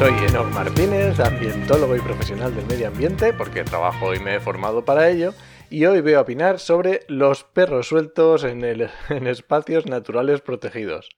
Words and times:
Soy 0.00 0.12
Enoch 0.30 0.50
Martínez, 0.54 1.20
ambientólogo 1.20 1.94
y 1.94 2.00
profesional 2.00 2.54
del 2.56 2.64
medio 2.64 2.88
ambiente, 2.88 3.34
porque 3.34 3.64
trabajo 3.64 4.14
y 4.14 4.18
me 4.18 4.36
he 4.36 4.40
formado 4.40 4.82
para 4.82 5.10
ello, 5.10 5.34
y 5.68 5.84
hoy 5.84 6.00
voy 6.00 6.14
a 6.14 6.22
opinar 6.22 6.58
sobre 6.58 7.00
los 7.08 7.44
perros 7.44 7.88
sueltos 7.88 8.44
en, 8.44 8.64
en 9.10 9.26
espacios 9.26 9.84
naturales 9.84 10.40
protegidos. 10.40 11.10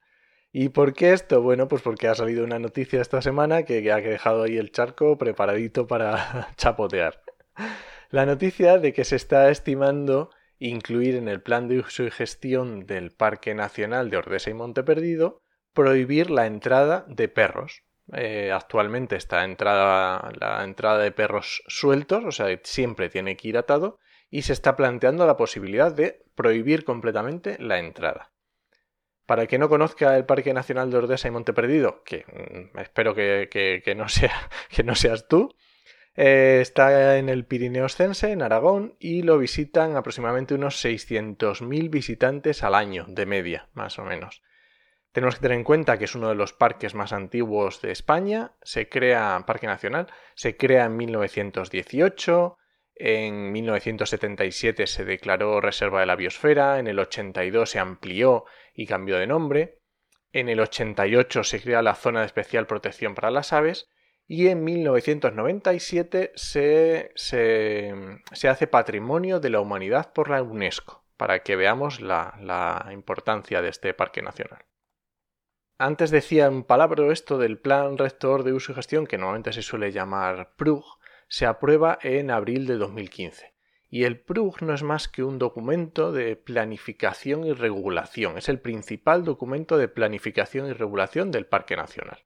¿Y 0.50 0.70
por 0.70 0.94
qué 0.94 1.12
esto? 1.12 1.40
Bueno, 1.42 1.68
pues 1.68 1.80
porque 1.80 2.08
ha 2.08 2.16
salido 2.16 2.42
una 2.42 2.58
noticia 2.58 3.00
esta 3.00 3.22
semana 3.22 3.62
que 3.62 3.88
ha 3.92 3.98
dejado 3.98 4.42
ahí 4.42 4.56
el 4.56 4.72
charco 4.72 5.16
preparadito 5.16 5.86
para 5.86 6.48
chapotear. 6.56 7.22
La 8.10 8.26
noticia 8.26 8.78
de 8.78 8.92
que 8.92 9.04
se 9.04 9.14
está 9.14 9.48
estimando 9.50 10.30
incluir 10.58 11.14
en 11.14 11.28
el 11.28 11.40
plan 11.40 11.68
de 11.68 11.78
uso 11.78 12.02
y 12.02 12.10
gestión 12.10 12.84
del 12.84 13.12
Parque 13.12 13.54
Nacional 13.54 14.10
de 14.10 14.16
Ordesa 14.16 14.50
y 14.50 14.54
Monte 14.54 14.82
Perdido 14.82 15.40
prohibir 15.72 16.32
la 16.32 16.46
entrada 16.46 17.04
de 17.06 17.28
perros. 17.28 17.84
Eh, 18.12 18.52
actualmente 18.52 19.16
está 19.16 19.44
entrada, 19.44 20.30
la 20.38 20.64
entrada 20.64 20.98
de 20.98 21.12
perros 21.12 21.62
sueltos, 21.66 22.24
o 22.24 22.30
sea, 22.30 22.46
siempre 22.62 23.08
tiene 23.08 23.36
que 23.36 23.48
ir 23.48 23.56
atado, 23.56 23.98
y 24.28 24.42
se 24.42 24.52
está 24.52 24.76
planteando 24.76 25.26
la 25.26 25.36
posibilidad 25.36 25.92
de 25.92 26.22
prohibir 26.34 26.84
completamente 26.84 27.56
la 27.58 27.78
entrada. 27.78 28.32
Para 29.24 29.42
el 29.42 29.48
que 29.48 29.58
no 29.58 29.68
conozca 29.68 30.16
el 30.16 30.26
Parque 30.26 30.52
Nacional 30.52 30.90
de 30.90 30.98
Ordesa 30.98 31.28
y 31.28 31.30
Monte 31.30 31.54
Perdido, 31.54 32.02
que 32.04 32.24
mm, 32.26 32.78
espero 32.78 33.14
que, 33.14 33.94
no 33.96 34.94
seas 34.94 35.28
tú, 35.28 35.54
eh, 36.14 36.58
está 36.60 37.16
en 37.16 37.30
el 37.30 37.46
Pirineo 37.46 37.86
Oscense, 37.86 38.30
en 38.30 38.42
Aragón, 38.42 38.94
y 38.98 39.22
lo 39.22 39.38
visitan 39.38 39.96
aproximadamente 39.96 40.54
unos 40.54 40.84
600.000 40.84 41.88
visitantes 41.88 42.62
al 42.62 42.74
año, 42.74 43.06
de 43.08 43.24
media, 43.24 43.68
más 43.72 43.98
o 43.98 44.04
menos. 44.04 44.42
Tenemos 45.12 45.34
que 45.34 45.42
tener 45.42 45.58
en 45.58 45.64
cuenta 45.64 45.98
que 45.98 46.06
es 46.06 46.14
uno 46.14 46.30
de 46.30 46.34
los 46.34 46.54
parques 46.54 46.94
más 46.94 47.12
antiguos 47.12 47.82
de 47.82 47.92
España. 47.92 48.52
Se 48.62 48.88
crea, 48.88 49.44
Parque 49.46 49.66
Nacional, 49.66 50.06
se 50.34 50.56
crea 50.56 50.86
en 50.86 50.96
1918. 50.96 52.56
En 52.94 53.52
1977 53.52 54.86
se 54.86 55.04
declaró 55.04 55.60
Reserva 55.60 56.00
de 56.00 56.06
la 56.06 56.16
Biosfera. 56.16 56.78
En 56.78 56.86
el 56.86 56.98
82 56.98 57.70
se 57.70 57.78
amplió 57.78 58.46
y 58.74 58.86
cambió 58.86 59.18
de 59.18 59.26
nombre. 59.26 59.82
En 60.32 60.48
el 60.48 60.60
88 60.60 61.44
se 61.44 61.60
crea 61.60 61.82
la 61.82 61.94
Zona 61.94 62.20
de 62.20 62.26
Especial 62.26 62.66
Protección 62.66 63.14
para 63.14 63.30
las 63.30 63.52
Aves 63.52 63.90
y 64.26 64.48
en 64.48 64.64
1997 64.64 66.32
se, 66.34 67.10
se, 67.14 68.48
hace 68.48 68.66
Patrimonio 68.66 69.40
de 69.40 69.50
la 69.50 69.60
Humanidad 69.60 70.14
por 70.14 70.30
la 70.30 70.42
UNESCO, 70.42 71.04
para 71.18 71.40
que 71.42 71.54
veamos 71.54 72.00
la, 72.00 72.38
la 72.40 72.88
importancia 72.92 73.60
de 73.60 73.68
este 73.68 73.92
parque 73.92 74.22
nacional. 74.22 74.64
Antes 75.84 76.12
decía 76.12 76.46
en 76.46 76.62
palabra 76.62 77.12
esto 77.12 77.38
del 77.38 77.58
Plan 77.58 77.98
Rector 77.98 78.44
de 78.44 78.52
Uso 78.52 78.70
y 78.70 78.76
Gestión, 78.76 79.04
que 79.04 79.18
normalmente 79.18 79.52
se 79.52 79.62
suele 79.62 79.90
llamar 79.90 80.52
PRUG, 80.54 80.84
se 81.26 81.44
aprueba 81.44 81.98
en 82.02 82.30
abril 82.30 82.68
de 82.68 82.76
2015. 82.76 83.52
Y 83.90 84.04
el 84.04 84.20
PRUG 84.20 84.62
no 84.62 84.74
es 84.74 84.84
más 84.84 85.08
que 85.08 85.24
un 85.24 85.40
documento 85.40 86.12
de 86.12 86.36
planificación 86.36 87.44
y 87.44 87.52
regulación. 87.52 88.38
Es 88.38 88.48
el 88.48 88.60
principal 88.60 89.24
documento 89.24 89.76
de 89.76 89.88
planificación 89.88 90.68
y 90.68 90.72
regulación 90.72 91.32
del 91.32 91.46
Parque 91.46 91.74
Nacional. 91.74 92.20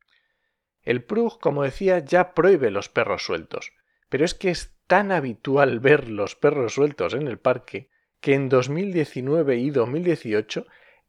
El 0.82 1.02
PRUG, 1.02 1.40
como 1.40 1.62
decía, 1.62 2.00
ya 2.00 2.34
prohíbe 2.34 2.70
los 2.70 2.90
perros 2.90 3.24
sueltos, 3.24 3.72
pero 4.10 4.26
es 4.26 4.34
que 4.34 4.50
es 4.50 4.76
tan 4.86 5.12
habitual 5.12 5.80
ver 5.80 6.10
los 6.10 6.36
perros 6.36 6.74
sueltos 6.74 7.14
en 7.14 7.26
el 7.26 7.38
parque 7.38 7.88
que 8.20 8.34
en 8.34 8.50
2019 8.50 9.56
y 9.56 9.70
2018 9.70 10.66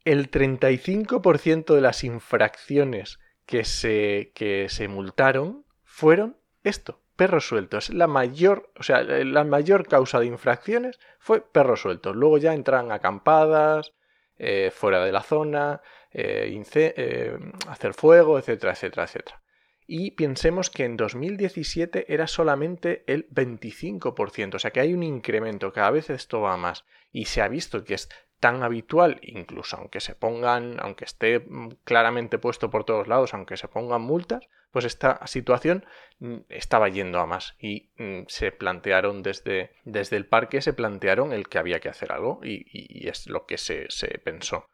el 0.07 0.31
35% 0.31 1.75
de 1.75 1.81
las 1.81 2.05
infracciones 2.05 3.19
que 3.45 3.65
se, 3.65 4.31
que 4.33 4.69
se 4.69 4.87
multaron 4.87 5.65
fueron 5.83 6.37
esto, 6.63 7.01
perros 7.17 7.45
sueltos. 7.45 7.89
La 7.89 8.07
mayor, 8.07 8.71
o 8.79 8.83
sea, 8.83 9.03
la 9.03 9.43
mayor 9.43 9.85
causa 9.85 10.21
de 10.21 10.27
infracciones 10.27 10.97
fue 11.19 11.41
perros 11.41 11.81
sueltos. 11.81 12.15
Luego 12.15 12.37
ya 12.37 12.53
entran 12.53 12.91
acampadas, 12.93 13.93
eh, 14.37 14.71
fuera 14.73 15.03
de 15.03 15.11
la 15.11 15.23
zona, 15.23 15.81
eh, 16.11 16.63
eh, 16.73 17.37
hacer 17.67 17.93
fuego, 17.93 18.39
etcétera, 18.39 18.73
etcétera, 18.73 19.03
etcétera 19.03 19.41
y 19.89 20.11
pensemos 20.11 20.69
que 20.69 20.83
en 20.83 20.97
2017 20.97 22.13
era 22.13 22.27
solamente 22.27 23.05
el 23.07 23.29
25%, 23.29 24.55
o 24.55 24.59
sea 24.59 24.71
que 24.71 24.81
hay 24.81 24.93
un 24.93 25.01
incremento, 25.01 25.71
cada 25.71 25.91
vez 25.91 26.09
esto 26.09 26.41
va 26.41 26.57
más 26.57 26.83
y 27.13 27.25
se 27.25 27.41
ha 27.41 27.47
visto 27.47 27.85
que 27.85 27.93
es 27.93 28.09
tan 28.39 28.63
habitual, 28.63 29.19
incluso 29.21 29.77
aunque 29.77 29.99
se 29.99 30.15
pongan, 30.15 30.77
aunque 30.79 31.05
esté 31.05 31.39
mm, 31.39 31.69
claramente 31.83 32.37
puesto 32.37 32.69
por 32.69 32.83
todos 32.83 33.07
lados, 33.07 33.33
aunque 33.33 33.57
se 33.57 33.67
pongan 33.67 34.01
multas, 34.01 34.47
pues 34.71 34.85
esta 34.85 35.25
situación 35.25 35.85
mm, 36.19 36.37
estaba 36.49 36.89
yendo 36.89 37.19
a 37.19 37.25
más 37.25 37.55
y 37.59 37.91
mm, 37.97 38.23
se 38.27 38.51
plantearon 38.51 39.23
desde, 39.23 39.71
desde 39.85 40.17
el 40.17 40.27
parque, 40.27 40.61
se 40.61 40.73
plantearon 40.73 41.33
el 41.33 41.47
que 41.47 41.57
había 41.57 41.79
que 41.79 41.89
hacer 41.89 42.11
algo 42.11 42.39
y, 42.43 43.07
es 43.07 43.27
lo 43.27 43.45
que 43.45 43.57
se, 43.57 43.85
se 43.89 44.19
pensó. 44.19 44.67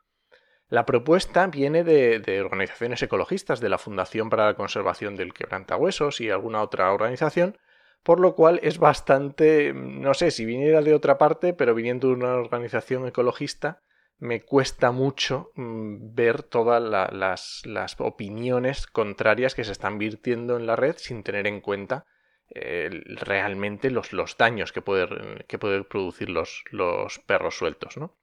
La 0.74 0.88
propuesta 0.88 1.46
viene 1.46 1.84
de, 1.84 2.42
organizaciones 2.42 3.04
ecologistas, 3.04 3.60
de 3.60 3.70
la 3.70 3.78
Fundación 3.78 4.32
para 4.32 4.48
la 4.48 4.56
Conservación 4.56 5.16
del 5.16 5.32
Quebrantahuesos 5.32 6.20
y 6.20 6.32
alguna 6.32 6.64
otra 6.64 6.92
organización, 6.92 7.60
por 8.04 8.20
lo 8.20 8.36
cual 8.36 8.60
es 8.64 8.78
bastante, 8.78 9.74
no 9.74 10.14
sé 10.14 10.32
si 10.32 10.46
viniera 10.46 10.82
de 10.82 10.94
otra 10.94 11.18
parte, 11.18 11.54
pero 11.54 11.74
viniendo 11.74 12.10
de 12.10 12.16
una 12.16 12.36
organización 12.36 13.08
ecologista, 13.08 13.82
me 14.20 14.42
cuesta 14.42 14.92
mucho 14.92 15.52
mm, 15.56 16.14
ver 16.14 16.44
todas 16.44 16.82
las, 16.82 17.96
opiniones 18.00 18.88
contrarias 18.88 19.56
que 19.56 19.64
se 19.64 19.72
están 19.72 19.98
virtiendo 19.98 20.58
en 20.58 20.68
la 20.68 20.76
red 20.76 20.96
sin 20.98 21.24
tener 21.24 21.48
en 21.48 21.62
cuenta 21.62 22.06
eh, 22.50 22.90
realmente 23.08 23.90
los, 23.90 24.12
daños 24.38 24.72
que 24.72 24.82
pueden 24.82 25.44
que 25.48 25.58
producir 25.58 26.30
los, 26.30 26.64
los 26.72 27.20
perros 27.20 27.58
sueltos, 27.58 27.98
¿no? 27.98 28.18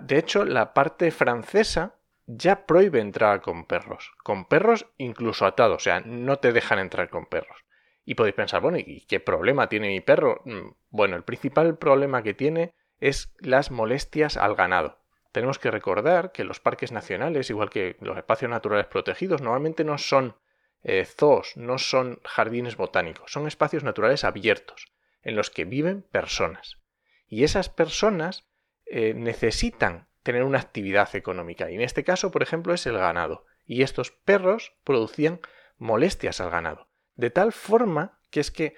de 0.00 0.18
hecho, 0.18 0.44
la 0.44 0.74
parte 0.74 1.10
francesa 1.12 1.94
ya 2.26 2.66
prohíbe 2.66 3.00
entrar 3.00 3.40
con 3.40 3.64
perros. 3.64 4.12
Con 4.22 4.44
perros 4.44 4.86
incluso 4.98 5.46
atados. 5.46 5.76
O 5.76 5.84
sea, 5.84 6.00
no 6.00 6.38
te 6.38 6.52
dejan 6.52 6.78
entrar 6.78 7.08
con 7.08 7.26
perros. 7.26 7.64
Y 8.08 8.14
podéis 8.14 8.36
pensar, 8.36 8.62
bueno, 8.62 8.78
¿y 8.78 9.02
qué 9.02 9.20
problema 9.20 9.68
tiene 9.68 9.88
mi 9.88 10.00
perro? 10.00 10.40
Mm, 10.46 10.70
bueno, 10.88 11.14
el 11.14 11.24
principal 11.24 11.76
problema 11.76 12.22
que 12.22 12.32
tiene 12.32 12.72
es 13.00 13.34
las 13.38 13.70
molestias 13.70 14.38
al 14.38 14.54
ganado. 14.54 14.96
Tenemos 15.30 15.58
que 15.58 15.70
recordar 15.70 16.32
que 16.32 16.42
los 16.42 16.58
parques 16.58 16.90
nacionales, 16.90 17.50
igual 17.50 17.68
que 17.68 17.98
los 18.00 18.16
espacios 18.16 18.50
naturales 18.50 18.86
protegidos, 18.86 19.42
normalmente 19.42 19.84
no 19.84 19.98
son 19.98 20.36
eh, 20.84 21.04
zoos, 21.04 21.54
no 21.58 21.76
son 21.76 22.18
jardines 22.24 22.78
botánicos, 22.78 23.30
son 23.30 23.46
espacios 23.46 23.84
naturales 23.84 24.24
abiertos, 24.24 24.86
en 25.22 25.36
los 25.36 25.50
que 25.50 25.66
viven 25.66 26.00
personas. 26.00 26.78
Y 27.26 27.44
esas 27.44 27.68
personas 27.68 28.48
eh, 28.86 29.12
necesitan 29.12 30.08
tener 30.22 30.44
una 30.44 30.60
actividad 30.60 31.14
económica. 31.14 31.70
Y 31.70 31.74
en 31.74 31.82
este 31.82 32.04
caso, 32.04 32.30
por 32.30 32.42
ejemplo, 32.42 32.72
es 32.72 32.86
el 32.86 32.96
ganado. 32.96 33.44
Y 33.66 33.82
estos 33.82 34.12
perros 34.12 34.72
producían 34.82 35.42
molestias 35.76 36.40
al 36.40 36.48
ganado. 36.48 36.87
De 37.18 37.30
tal 37.30 37.52
forma 37.52 38.20
que 38.30 38.38
es 38.38 38.52
que 38.52 38.76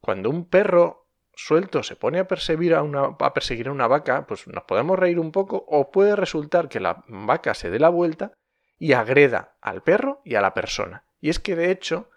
cuando 0.00 0.30
un 0.30 0.48
perro 0.48 1.08
suelto 1.34 1.82
se 1.82 1.96
pone 1.96 2.20
a 2.20 2.28
perseguir 2.28 2.74
a 2.74 2.82
una, 2.82 3.16
a 3.18 3.34
perseguir 3.34 3.66
a 3.66 3.72
una 3.72 3.88
vaca, 3.88 4.28
pues 4.28 4.46
nos 4.46 4.62
podemos 4.62 4.96
reír 4.96 5.18
un 5.18 5.32
poco 5.32 5.64
o 5.66 5.90
puede 5.90 6.14
resultar 6.14 6.68
que 6.68 6.78
la 6.78 7.04
vaca 7.08 7.52
se 7.52 7.68
dé 7.68 7.80
la 7.80 7.88
vuelta 7.88 8.32
y 8.78 8.92
agreda 8.92 9.56
al 9.60 9.82
perro 9.82 10.22
y 10.24 10.36
a 10.36 10.40
la 10.40 10.54
persona. 10.54 11.04
Y 11.20 11.30
es 11.30 11.40
que 11.40 11.56
de 11.56 11.72
hecho, 11.72 12.10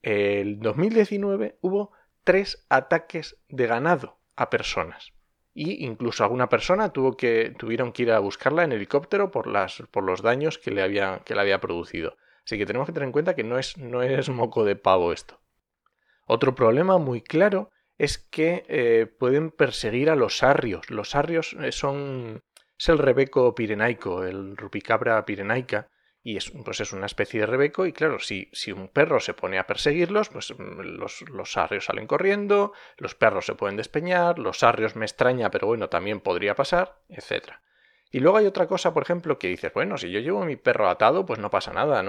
el 0.00 0.60
2019 0.60 1.58
hubo 1.60 1.92
tres 2.24 2.64
ataques 2.70 3.36
de 3.48 3.66
ganado 3.66 4.16
a 4.34 4.48
personas 4.48 5.12
y 5.52 5.84
incluso 5.84 6.24
alguna 6.24 6.48
persona 6.48 6.90
tuvo 6.90 7.18
que, 7.18 7.54
tuvieron 7.58 7.92
que 7.92 8.04
ir 8.04 8.12
a 8.12 8.18
buscarla 8.20 8.64
en 8.64 8.72
helicóptero 8.72 9.30
por, 9.30 9.46
las, 9.46 9.82
por 9.90 10.04
los 10.04 10.22
daños 10.22 10.56
que 10.56 10.70
le, 10.70 10.82
había, 10.82 11.20
que 11.24 11.34
le 11.34 11.42
había 11.42 11.60
producido. 11.60 12.16
Así 12.48 12.56
que 12.56 12.64
tenemos 12.64 12.86
que 12.86 12.94
tener 12.94 13.08
en 13.08 13.12
cuenta 13.12 13.36
que 13.36 13.44
no 13.44 13.58
es, 13.58 13.76
no 13.76 14.02
es 14.02 14.30
moco 14.30 14.64
de 14.64 14.74
pavo 14.74 15.12
esto. 15.12 15.38
Otro 16.24 16.54
problema 16.54 16.96
muy 16.96 17.20
claro 17.20 17.68
es 17.98 18.16
que 18.16 18.64
eh, 18.68 19.04
pueden 19.04 19.50
perseguir 19.50 20.08
a 20.08 20.16
los 20.16 20.42
arrios. 20.42 20.88
Los 20.88 21.14
arrios 21.14 21.54
eh, 21.60 21.72
son 21.72 22.42
es 22.78 22.88
el 22.88 22.96
rebeco 22.96 23.54
pirenaico, 23.54 24.24
el 24.24 24.56
rupicabra 24.56 25.22
pirenaica, 25.26 25.90
y 26.22 26.38
es, 26.38 26.50
pues 26.64 26.80
es 26.80 26.94
una 26.94 27.04
especie 27.04 27.40
de 27.40 27.46
rebeco 27.46 27.84
y 27.84 27.92
claro, 27.92 28.18
si, 28.18 28.48
si 28.54 28.72
un 28.72 28.88
perro 28.88 29.20
se 29.20 29.34
pone 29.34 29.58
a 29.58 29.66
perseguirlos, 29.66 30.30
pues 30.30 30.54
mm, 30.58 30.80
los, 30.80 31.28
los 31.28 31.52
sarrios 31.52 31.84
salen 31.84 32.06
corriendo, 32.06 32.72
los 32.96 33.14
perros 33.14 33.44
se 33.44 33.56
pueden 33.56 33.76
despeñar, 33.76 34.38
los 34.38 34.60
sarrios 34.60 34.96
me 34.96 35.04
extraña, 35.04 35.50
pero 35.50 35.66
bueno, 35.66 35.90
también 35.90 36.20
podría 36.20 36.54
pasar, 36.54 37.02
etc. 37.10 37.60
Y 38.10 38.20
luego 38.20 38.38
hay 38.38 38.46
otra 38.46 38.66
cosa, 38.66 38.94
por 38.94 39.02
ejemplo, 39.02 39.38
que 39.38 39.48
dices, 39.48 39.72
bueno, 39.74 39.98
si 39.98 40.10
yo 40.10 40.20
llevo 40.20 40.42
a 40.42 40.46
mi 40.46 40.56
perro 40.56 40.88
atado, 40.88 41.26
pues 41.26 41.38
no 41.38 41.50
pasa 41.50 41.72
nada, 41.72 42.02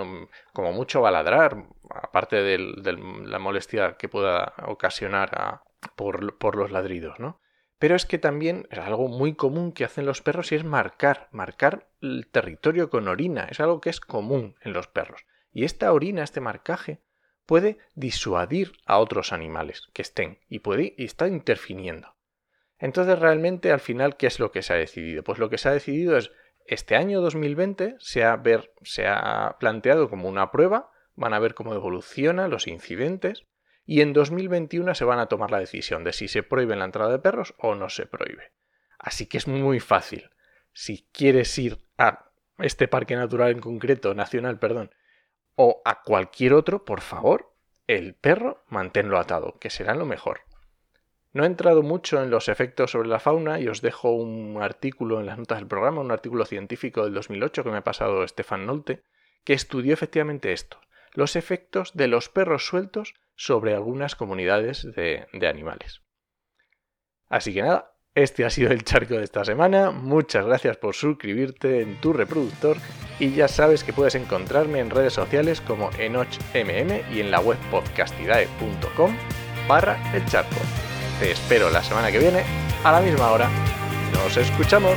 como 0.54 0.72
mucho 0.72 1.02
va 1.02 1.10
a 1.10 1.12
ladrar, 1.12 1.66
aparte 1.90 2.42
de 2.42 2.58
la 2.58 3.40
molestia 3.40 3.98
que 3.98 4.08
pueda 4.08 4.54
ocasionar 4.66 5.62
por, 5.96 6.38
por 6.38 6.56
los 6.56 6.72
ladridos, 6.72 7.20
¿no? 7.20 7.42
Pero 7.80 7.96
es 7.96 8.06
que 8.06 8.18
también 8.18 8.68
es 8.72 8.80
algo 8.80 9.08
muy 9.08 9.36
común 9.36 9.72
que 9.72 9.86
hacen 9.86 10.06
los 10.06 10.22
perros 10.22 10.52
y 10.52 10.56
es 10.56 10.66
marcar, 10.66 11.30
marcar 11.32 11.90
el 12.02 12.28
territorio 12.28 12.90
con 12.90 13.08
orina. 13.08 13.48
Es 13.50 13.62
algo 13.62 13.80
que 13.80 13.90
es 13.90 14.02
común 14.02 14.56
en 14.62 14.74
los 14.74 14.88
perros. 14.88 15.26
Y 15.54 15.64
esta 15.64 15.92
orina, 15.94 16.24
este 16.24 16.42
marcaje, 16.42 17.02
puede 17.46 17.78
disuadir 17.96 18.74
a 18.86 19.00
otros 19.00 19.32
animales 19.32 19.88
que 19.94 20.02
estén 20.02 20.40
y 20.50 20.60
puede 20.60 20.94
y 20.98 21.06
está 21.06 21.28
interfiriendo. 21.28 22.16
Entonces 22.80 23.20
realmente 23.20 23.72
al 23.72 23.80
final, 23.80 24.18
¿qué 24.18 24.28
es 24.28 24.40
lo 24.40 24.52
que 24.52 24.62
se 24.62 24.74
ha 24.74 24.78
decidido? 24.78 25.24
Pues 25.24 25.38
lo 25.38 25.50
que 25.50 25.58
se 25.58 25.70
ha 25.70 25.74
decidido 25.74 26.18
es 26.18 26.32
este 26.66 26.96
año 26.96 27.22
2020 27.22 27.96
se 28.00 28.24
ha, 28.24 28.36
ver, 28.36 28.74
se 28.84 29.08
ha 29.08 29.58
planteado 29.60 30.10
como 30.10 30.30
una 30.30 30.52
prueba, 30.52 30.92
van 31.16 31.34
a 31.34 31.40
ver 31.40 31.56
cómo 31.56 31.74
evolucionan 31.74 32.52
los 32.52 32.68
incidentes 32.68 33.46
y 33.86 34.02
en 34.02 34.14
2021 34.14 34.94
se 34.94 35.04
van 35.04 35.20
a 35.20 35.26
tomar 35.26 35.50
la 35.50 35.60
decisión 35.60 36.04
de 36.04 36.14
si 36.14 36.28
se 36.28 36.44
prohíbe 36.44 36.76
la 36.76 36.86
entrada 36.86 37.12
de 37.12 37.20
perros 37.20 37.56
o 37.58 37.74
no 37.74 37.90
se 37.90 38.06
prohíbe. 38.06 38.52
Así 39.00 39.26
que 39.26 39.40
es 39.40 39.48
muy 39.48 39.80
fácil. 39.80 40.30
Si 40.72 41.10
quieres 41.12 41.58
ir 41.58 41.80
a 41.98 42.30
este 42.60 42.88
parque 42.88 43.16
natural 43.16 43.52
en 43.52 43.62
concreto, 43.62 44.14
nacional, 44.14 44.60
perdón, 44.60 44.92
o 45.56 45.82
a 45.86 46.04
cualquier 46.04 46.54
otro, 46.54 46.86
por 46.86 47.02
favor, 47.02 47.52
el 47.88 48.14
perro 48.14 48.64
manténlo 48.68 49.18
atado, 49.18 49.58
que 49.60 49.72
será 49.72 49.96
lo 49.96 50.06
mejor. 50.06 50.42
No 51.32 51.44
he 51.44 51.48
entrado 51.48 51.84
mucho 51.84 52.22
en 52.22 52.32
los 52.32 52.50
efectos 52.50 52.92
sobre 52.92 53.08
la 53.08 53.20
fauna 53.20 53.60
y 53.60 53.68
os 53.68 53.82
dejo 53.82 54.12
un 54.12 54.62
artículo 54.62 55.20
en 55.20 55.28
las 55.28 55.38
notas 55.38 55.60
del 55.60 55.68
programa, 55.68 56.02
un 56.02 56.12
artículo 56.12 56.46
científico 56.46 57.04
del 57.04 57.14
2008 57.14 57.64
que 57.64 57.70
me 57.70 57.78
ha 57.78 57.84
pasado 57.84 58.28
Stefan 58.28 58.66
Nolte, 58.66 59.04
que 59.44 59.54
estudió 59.54 59.94
efectivamente 59.94 60.52
esto, 60.54 60.80
los 61.14 61.36
efectos 61.36 61.94
de 61.94 62.08
los 62.08 62.30
perros 62.30 62.66
sueltos 62.66 63.14
sobre 63.36 63.76
algunas 63.76 64.16
comunidades 64.16 64.84
de, 64.96 65.28
animales. 65.48 66.02
Así 67.30 67.54
que 67.54 67.62
nada, 67.62 67.94
este 68.16 68.44
ha 68.44 68.50
sido 68.50 68.72
el 68.72 68.84
charco 68.84 69.14
de 69.14 69.24
esta 69.24 69.46
semana. 69.46 69.92
Muchas 69.92 70.46
gracias 70.46 70.78
por 70.78 70.96
suscribirte 70.96 71.82
en 71.82 72.02
tu 72.02 72.12
reproductor 72.12 72.78
y 73.20 73.32
ya 73.34 73.48
sabes 73.48 73.84
que 73.84 73.94
puedes 73.94 74.16
encontrarme 74.16 74.80
en 74.80 74.90
redes 74.90 75.14
sociales 75.14 75.62
como 75.62 75.92
enochmm 76.00 77.14
y 77.14 77.20
en 77.20 77.30
la 77.30 77.40
web 77.40 77.58
podcastidae.com 77.70 79.16
barra 79.68 79.98
el 80.16 80.26
charco. 80.26 80.60
Te 81.20 81.32
espero 81.32 81.70
la 81.70 81.84
semana 81.84 82.12
que 82.12 82.20
viene 82.20 82.44
a 82.84 82.92
la 82.94 83.02
misma 83.02 83.32
hora. 83.32 83.50
Nos 84.14 84.38
escuchamos. 84.38 84.96